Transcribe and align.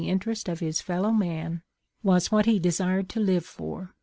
525 0.01 0.13
interest 0.23 0.49
of 0.49 0.59
his 0.61 0.81
fellow 0.81 1.11
man, 1.11 1.61
was 2.01 2.31
what 2.31 2.47
he 2.47 2.57
desired 2.57 3.07
to 3.07 3.19
live 3.19 3.45
for. 3.45 3.93